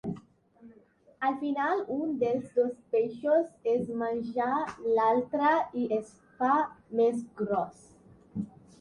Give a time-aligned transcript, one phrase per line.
[1.27, 4.49] Al final, un dels dos peixos es menja
[4.97, 6.59] l'altre i es fa
[7.03, 7.89] més gros.